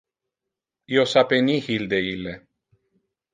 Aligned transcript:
Io 0.95 1.03
sape 1.11 1.39
nihil 1.49 1.85
de 1.93 2.01
ille. 2.15 2.35